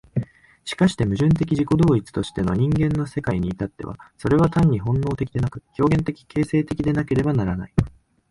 [0.65, 7.73] しかして矛盾的自己同一としての人間の世界に至っては、それは単に本能的でなく、表現的形成的でなければならない。